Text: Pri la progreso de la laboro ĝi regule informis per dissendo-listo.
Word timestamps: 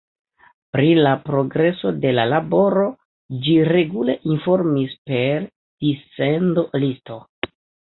Pri 0.77 0.87
la 1.07 1.11
progreso 1.27 1.91
de 2.07 2.15
la 2.21 2.25
laboro 2.33 2.87
ĝi 3.45 3.61
regule 3.71 4.19
informis 4.35 5.01
per 5.13 5.49
dissendo-listo. 5.51 7.25